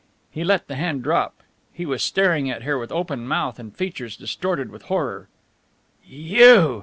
[0.31, 1.43] He let the hand drop.
[1.71, 5.27] He was staring at her with open mouth and features distorted with horror.
[6.03, 6.79] "You!"